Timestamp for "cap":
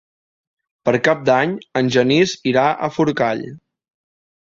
1.07-1.19